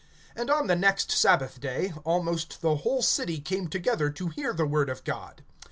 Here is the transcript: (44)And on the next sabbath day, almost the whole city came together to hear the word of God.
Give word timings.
(44)And 0.35 0.49
on 0.51 0.65
the 0.65 0.75
next 0.75 1.11
sabbath 1.11 1.59
day, 1.59 1.93
almost 2.05 2.61
the 2.61 2.77
whole 2.77 3.03
city 3.03 3.39
came 3.39 3.67
together 3.67 4.09
to 4.09 4.29
hear 4.29 4.51
the 4.51 4.65
word 4.65 4.89
of 4.89 5.03
God. 5.03 5.43